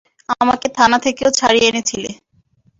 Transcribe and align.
আমাকে 0.35 0.67
থানা 0.77 0.97
থেকেও 1.05 1.29
ছাড়িয়ে 1.31 1.67
এনেছিলে। 1.69 2.09